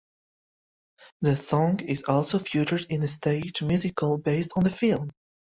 The 1.21 1.35
song 1.35 1.81
is 1.81 2.05
also 2.05 2.39
featured 2.39 2.87
in 2.89 3.01
the 3.01 3.07
stage 3.07 3.61
musical 3.61 4.17
based 4.17 4.53
on 4.55 4.63
the 4.63 4.71
film. 4.71 5.11